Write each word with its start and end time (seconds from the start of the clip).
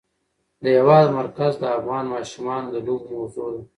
د 0.61 0.63
هېواد 0.77 1.07
مرکز 1.19 1.51
د 1.59 1.63
افغان 1.77 2.05
ماشومانو 2.15 2.67
د 2.73 2.75
لوبو 2.85 3.05
موضوع 3.15 3.47
ده. 3.53 3.61